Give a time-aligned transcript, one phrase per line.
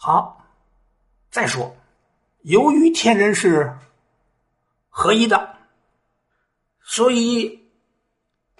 [0.00, 0.46] 好，
[1.28, 1.74] 再说，
[2.42, 3.76] 由于天人是
[4.88, 5.56] 合一的，
[6.80, 7.68] 所以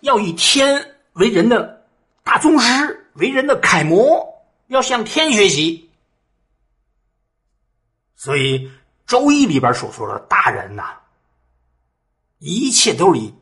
[0.00, 1.86] 要以天为人的
[2.24, 5.88] 大宗师，为人的楷模，要向天学习。
[8.16, 8.66] 所以
[9.06, 10.98] 《周易》里边所说的大人呐，
[12.38, 13.32] 一切都是以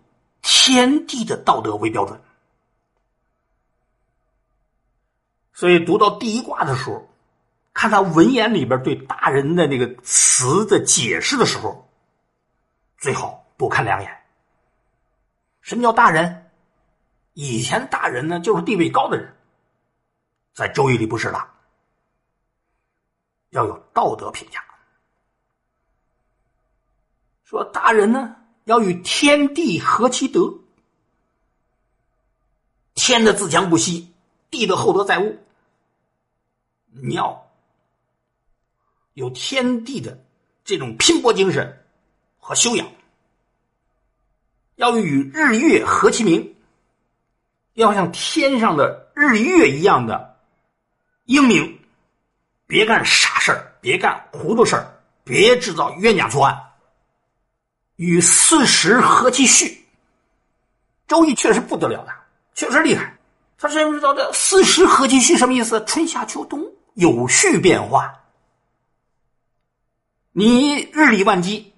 [0.43, 2.21] 天地的道德为标准。
[5.55, 7.09] 所以读到第一卦的时候。
[7.77, 11.87] 看他文言里边对大人的那个词的解释的时候，
[12.97, 14.25] 最好多看两眼。
[15.61, 16.51] 什么叫大人？
[17.35, 19.37] 以前大人呢，就是地位高的人，
[20.55, 21.49] 在《周易》里不是的，
[23.51, 24.65] 要有道德评价。
[27.45, 30.61] 说大人呢，要与天地合其德，
[32.95, 34.15] 天的自强不息，
[34.49, 35.39] 地的厚德载物，
[36.89, 37.46] 你要。
[39.17, 40.23] 有天地的
[40.63, 41.87] 这种拼搏精神
[42.39, 42.87] 和修养，
[44.75, 46.55] 要与日月合其明，
[47.73, 50.37] 要像天上的日月一样的
[51.25, 51.81] 英明，
[52.67, 56.55] 别干傻事儿，别干糊涂事儿，别制造冤假错案。
[57.95, 59.83] 与四时合其序，
[61.09, 62.13] 周易确实不得了的，
[62.55, 63.17] 确实厉害。
[63.57, 65.83] 他知不知道这四时合其序什么意思？
[65.87, 68.15] 春夏秋冬有序变化。
[70.39, 71.73] 你日理万机，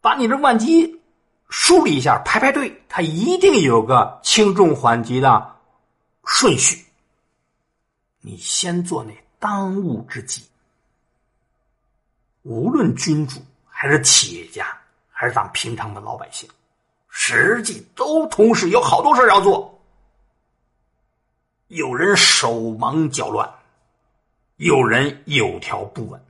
[0.00, 1.00] 把你的万机
[1.48, 5.54] 梳理一下，排排队，它一定有个轻重缓急的
[6.24, 6.84] 顺序。
[8.20, 10.42] 你先做那当务之急。
[12.42, 14.76] 无论君主还是企业家，
[15.08, 16.50] 还是咱们平常的老百姓，
[17.08, 19.80] 实际都同时有好多事要做。
[21.68, 23.48] 有人手忙脚乱，
[24.56, 26.20] 有人有条不紊。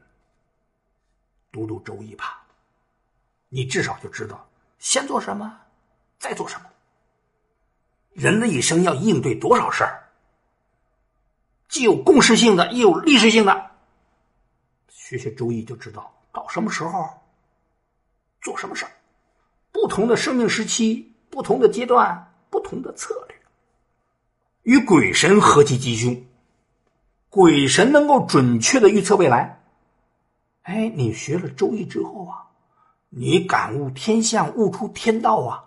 [1.55, 2.42] 读读《周易》吧，
[3.48, 4.44] 你至少就知道
[4.80, 5.56] 先做什么，
[6.19, 6.66] 再做什么。
[8.12, 10.03] 人的一生要应对多少事儿，
[11.69, 13.70] 既有共识性的，也有历史性的。
[14.88, 17.09] 学学《周易》就知道到什么时候
[18.43, 18.91] 做什么事儿。
[19.70, 23.38] 不同的生命时期，不同的阶段，不同的策略。
[24.62, 26.26] 与鬼神何其吉凶，
[27.28, 29.63] 鬼神能够准确的预测未来。
[30.64, 32.48] 哎，你学了《周易》之后啊，
[33.10, 35.64] 你感悟天象，悟出天道啊，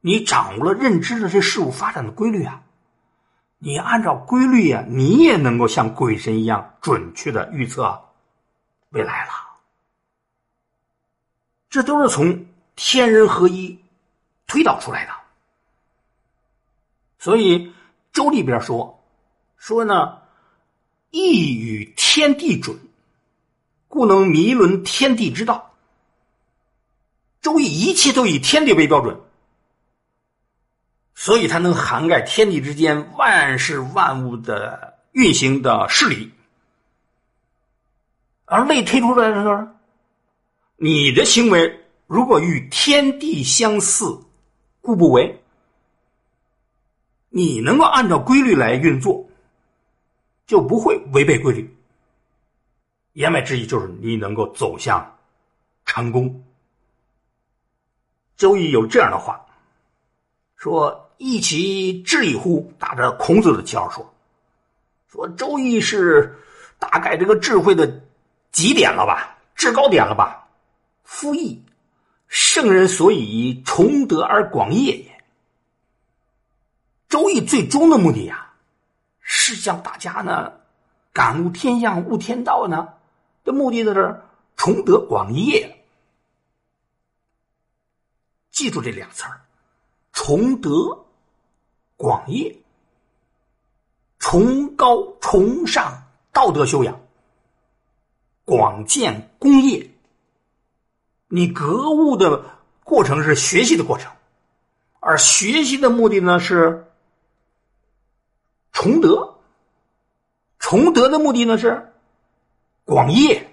[0.00, 2.62] 你掌握了认知了这事物发展的规律啊，
[3.58, 8.00] 你按照规律呀，你也能够像鬼神一样准确的预测
[8.90, 9.32] 未来了。
[11.68, 12.46] 这都是从
[12.76, 13.76] 天人合一
[14.46, 15.12] 推导出来的。
[17.18, 17.66] 所以
[18.12, 19.02] 《周》里边说
[19.56, 20.18] 说呢，
[21.10, 22.78] 易与天地准。
[23.94, 25.72] 故能迷伦天地之道。
[27.40, 29.20] 周易一切都以天地为标准，
[31.14, 36.32] 所以它能涵盖天地之间万事万物的运行的事理。
[38.46, 39.68] 而类推出来的是，
[40.76, 44.20] 你的行为如果与天地相似，
[44.80, 45.40] 故不为。
[47.28, 49.28] 你能够按照规律来运作，
[50.48, 51.73] 就不会违背规律。
[53.14, 55.18] 言外之意就是你能够走向
[55.84, 56.44] 成功。
[58.36, 59.40] 周易有这样的话
[60.56, 64.14] 说：“一其智矣乎？”打着孔子的旗号说
[65.06, 66.36] ：“说周易是
[66.78, 68.02] 大概这个智慧的
[68.50, 70.48] 极点了吧，制高点了吧？
[71.04, 71.64] 夫易，
[72.26, 75.24] 圣人所以崇德而广业也。
[77.08, 78.52] 周易最终的目的呀，
[79.20, 80.52] 是向大家呢
[81.12, 82.88] 感悟天象、悟天道呢。”
[83.44, 84.24] 的目的在这儿，
[84.56, 85.84] 崇德广业。
[88.50, 89.42] 记住这两词儿：
[90.12, 91.04] 崇德、
[91.96, 92.56] 广业，
[94.18, 97.00] 崇高、崇尚道德修养，
[98.44, 99.90] 广建功业。
[101.28, 104.12] 你格物的过程是学习的过程，
[105.00, 106.86] 而学习的目的呢是
[108.72, 109.40] 崇德，
[110.58, 111.90] 崇德的目的呢是。
[112.84, 113.50] 广业，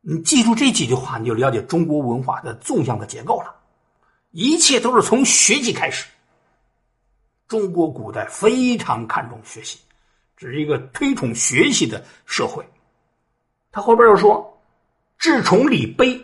[0.00, 3.54] 你记住这几句话，你就了解中国文化的纵向的结构了。
[4.32, 6.06] 一切都是从学习开始。
[7.46, 9.78] 中国古代非常看重学习，
[10.36, 12.68] 这是一个推崇学习的社会。
[13.70, 14.60] 他后边又说
[15.16, 16.20] ：“智崇礼卑，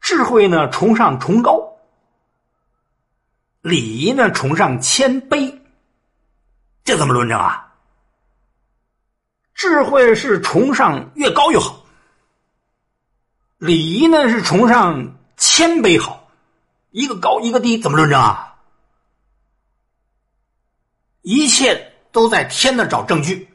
[0.00, 1.60] 智慧呢崇尚崇高，
[3.62, 5.58] 礼仪呢崇尚谦卑。”
[6.84, 7.67] 这怎么论证啊？
[9.58, 11.84] 智慧是崇尚越高越好，
[13.56, 16.30] 礼仪呢是崇尚谦卑好，
[16.92, 18.56] 一个高一个低，怎么论证啊？
[21.22, 23.52] 一切都在天那找证据。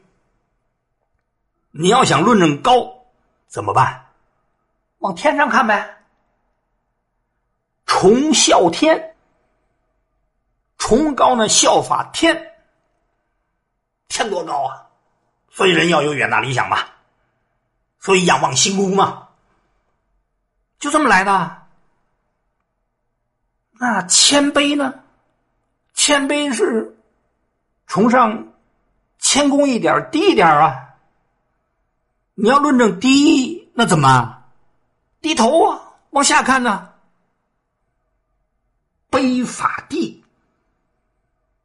[1.70, 3.06] 你要想论证高，
[3.46, 4.12] 怎么办？
[4.98, 6.04] 往天上看呗。
[7.86, 9.16] 崇孝天，
[10.76, 12.52] 崇高呢效法天。
[14.08, 14.83] 天多高啊！
[15.54, 16.78] 所以人要有远大理想嘛，
[18.00, 19.28] 所以仰望星空嘛，
[20.80, 21.62] 就这么来的。
[23.78, 24.92] 那谦卑呢？
[25.94, 26.98] 谦卑是
[27.86, 28.52] 崇尚
[29.20, 30.96] 谦恭一点，低一点啊。
[32.34, 34.42] 你要论证低，那怎么？
[35.20, 35.80] 低头啊，
[36.10, 36.92] 往下看呢。
[39.08, 40.24] 卑法地，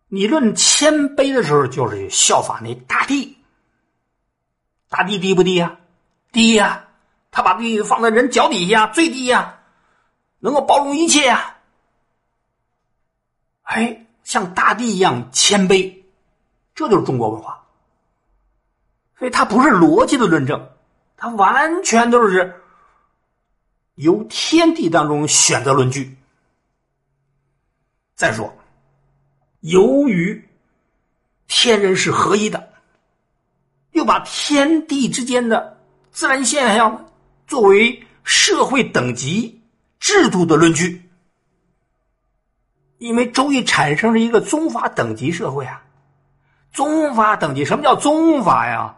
[0.10, 3.36] 你论谦卑的时候，就是效法那大地。
[4.90, 5.78] 大地低不低呀？
[6.32, 6.88] 低呀，
[7.32, 9.60] 他把地放在人脚底下，最低呀，
[10.40, 11.58] 能够包容一切呀。
[13.64, 16.04] 哎，像大地一样谦卑，
[16.76, 17.66] 这就是中国文化。
[19.18, 20.72] 所以它不是逻辑的论证，
[21.18, 22.62] 它完全都是
[23.96, 26.18] 由天地当中选择论据。
[28.16, 28.58] 再说，
[29.60, 30.50] 由于
[31.48, 32.69] 天人是合一的，
[34.00, 35.78] 又把天地之间的
[36.10, 37.12] 自然现象
[37.48, 39.62] 作为社会等级
[40.00, 41.10] 制度的论据，
[42.98, 45.84] 因为周易产生了一个宗法等级社会啊，
[46.72, 48.96] 宗法等级，什么叫宗法呀？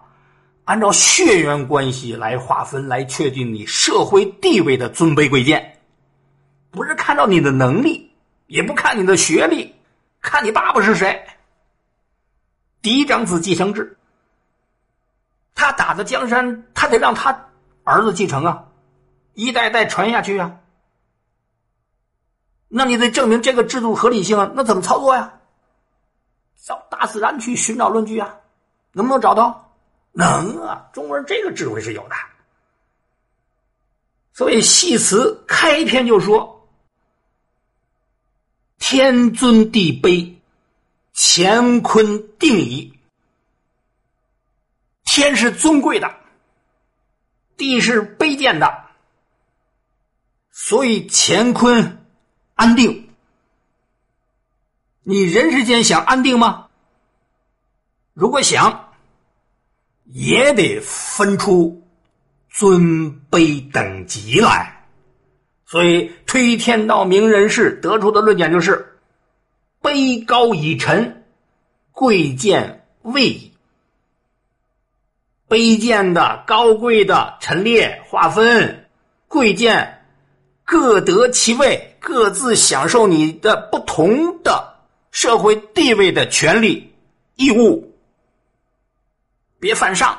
[0.65, 5.80] 按照血缘关系来划分，来确定你社会地位的尊卑贵贱，
[6.69, 8.12] 不是看到你的能力，
[8.45, 9.74] 也不看你的学历，
[10.21, 11.25] 看你爸爸是谁。
[12.83, 13.97] 嫡长子继承制，
[15.56, 17.50] 他打的江山，他得让他
[17.83, 18.65] 儿子继承啊，
[19.33, 20.57] 一代代传下去啊。
[22.68, 25.33] 那你得证明这个制度合理性啊，那怎么操作呀？
[26.68, 28.38] 到大自然去寻找论据啊，
[28.94, 29.74] 能不能找到？
[30.13, 32.15] 能啊，中国人这个智慧是有的。
[34.33, 36.69] 所以戏词开篇就说
[38.80, 40.33] ：“天尊地卑，
[41.13, 42.97] 乾坤定矣。”
[45.13, 46.10] 天是尊贵的，
[47.58, 48.86] 地是卑贱的，
[50.52, 52.06] 所以乾坤
[52.56, 53.10] 安定。
[55.04, 56.69] 你人世间想安定吗？
[58.13, 58.88] 如果想。
[60.13, 61.88] 也得分出
[62.50, 64.86] 尊卑等级来，
[65.66, 69.00] 所以推天道明人士得出的论点就是：
[69.81, 71.25] 卑高以臣，
[71.94, 73.50] 贵贱位矣。
[75.51, 78.88] 卑贱的、高贵的陈列划分，
[79.27, 80.06] 贵贱
[80.63, 84.80] 各得其位，各自享受你的不同的
[85.12, 86.95] 社会地位的权利
[87.36, 87.94] 义务。
[89.59, 90.18] 别犯上，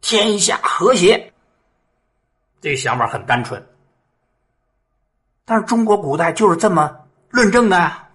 [0.00, 1.34] 天下和谐。
[2.62, 3.62] 这个想法很单纯，
[5.44, 6.96] 但是中国古代就是这么
[7.28, 8.08] 论证的呀。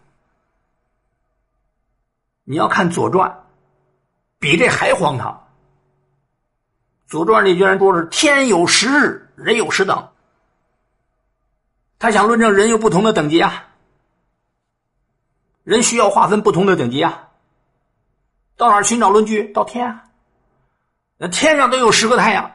[2.46, 3.30] 你要看《左传》，
[4.40, 5.48] 比这还荒唐。
[7.10, 10.10] 《左传》里居然说是天有十日，人有十等。
[12.00, 13.68] 他想论证人有不同的等级啊，
[15.64, 17.30] 人需要划分不同的等级啊。
[18.58, 19.44] 到哪寻找论据？
[19.54, 20.04] 到天啊！
[21.18, 22.52] 那天上都有十个太阳，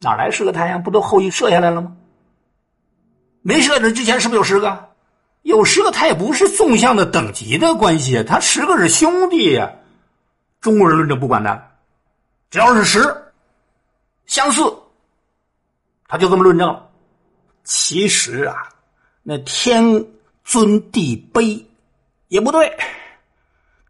[0.00, 0.82] 哪来十个太阳？
[0.82, 1.96] 不都后羿射下来了吗？
[3.42, 4.90] 没射的之前是不是有十个？
[5.42, 9.70] 有十个，他也不是纵向的等级的关系，他十个是兄弟呀。
[10.64, 11.62] 中国人论证不管的，
[12.48, 12.98] 只要是十
[14.24, 14.62] 相似，
[16.08, 16.88] 他就这么论证了。
[17.64, 18.66] 其实啊，
[19.22, 19.84] 那天
[20.42, 21.62] 尊地卑
[22.28, 22.74] 也不对。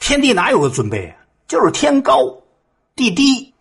[0.00, 1.16] 天地哪有个尊卑啊？
[1.47, 2.37] 就是天高，
[2.97, 3.54] 地低，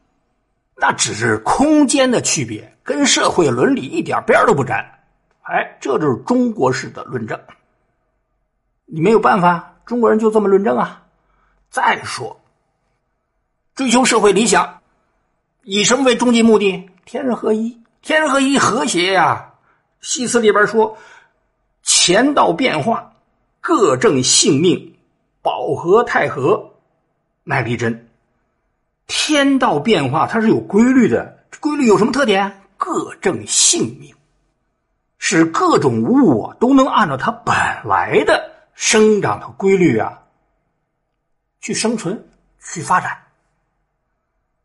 [0.75, 4.79] 那只是空间的区别，跟社会伦理一点边都不沾。
[5.43, 7.39] 哎，这就是中国式的论证。
[8.85, 11.05] 你没有办法，中国人就这么论证啊。
[11.69, 12.35] 再说，
[13.75, 14.81] 追求社会理想，
[15.63, 16.89] 以什么为终极目的？
[17.05, 19.53] 天人合一，天人合一，和谐呀。
[20.01, 20.97] 戏词里边说，
[21.83, 23.13] 乾道变化，
[23.61, 24.95] 各正性命。
[25.41, 26.71] 保和太和，
[27.43, 28.09] 乃立真。
[29.07, 31.45] 天道变化，它是有规律的。
[31.59, 32.61] 规律有什么特点？
[32.77, 34.13] 各正性命，
[35.17, 40.21] 使各种物啊都能按照它本来的生长的规律啊
[41.61, 42.27] 去生存、
[42.61, 43.22] 去发展。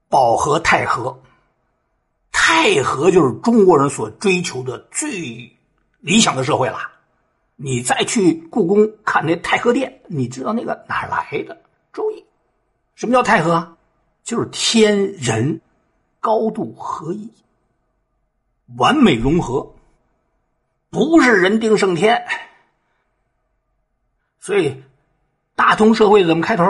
[0.09, 1.23] 保和泰和。
[2.33, 5.57] 太和就是中国人所追求的最
[6.01, 6.79] 理想的社会了。
[7.57, 11.61] 你再去故宫看那太和殿，你知道那个哪来的？
[11.93, 12.25] 周易。
[12.95, 13.77] 什么叫太和？
[14.23, 15.61] 就是天人
[16.21, 17.33] 高度合一，
[18.77, 19.75] 完美融合，
[20.91, 22.27] 不是人定胜天。
[24.39, 24.83] 所以，
[25.55, 26.65] 大同社会怎么开头？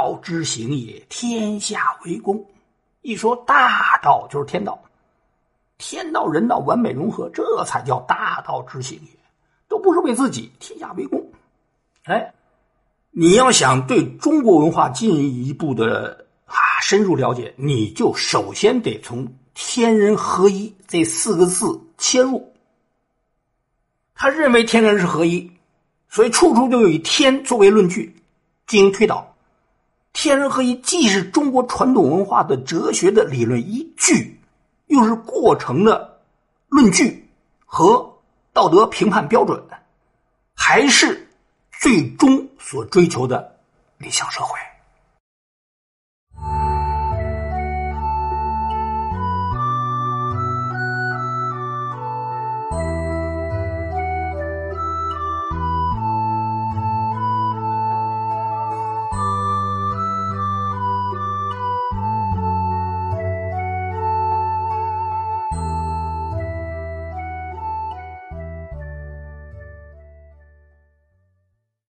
[0.00, 2.42] 道之行也，天下为公。
[3.02, 4.82] 一说大道就是天道，
[5.76, 9.10] 天道人道完美融合，这才叫大道之行也。
[9.68, 11.22] 都不是为自己，天下为公。
[12.04, 12.32] 哎，
[13.10, 22.54] 你要想对中国文化进一步的啊深入了解，你就首先得从“天人合一”这四个字切入。
[24.14, 25.52] 他认为天人是合一，
[26.08, 28.16] 所以处处都有以天作为论据
[28.66, 29.26] 进行推导。
[30.12, 34.40] 天人合一既是中国传统文化的哲学的理论依据，
[34.86, 36.20] 又是过程的
[36.68, 37.30] 论据
[37.64, 38.18] 和
[38.52, 39.62] 道德评判标准，
[40.54, 41.28] 还是
[41.72, 43.56] 最终所追求的
[43.98, 44.58] 理想社会。